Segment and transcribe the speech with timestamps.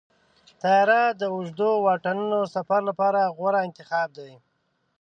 [0.61, 4.33] طیاره د اوږدو واټنونو سفر لپاره غوره انتخاب دی.